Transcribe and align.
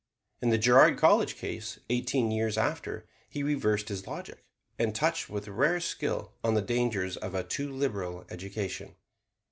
In 0.41 0.49
the 0.49 0.57
Girard 0.57 0.97
College 0.97 1.35
case, 1.35 1.77
eighteen 1.91 2.31
years 2.31 2.57
after, 2.57 3.07
he 3.29 3.43
reversed 3.43 3.89
his 3.89 4.07
logic, 4.07 4.43
and 4.79 4.95
touched 4.95 5.29
with 5.29 5.47
rare 5.47 5.79
skill 5.79 6.33
on 6.43 6.55
the 6.55 6.61
dangers 6.63 7.17
of 7.17 7.35
a 7.35 7.43
too 7.43 7.71
liberal 7.71 8.25
education. 8.31 8.95